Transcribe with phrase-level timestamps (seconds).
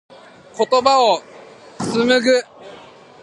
[0.57, 1.21] 言葉を
[1.79, 2.43] 紡ぐ。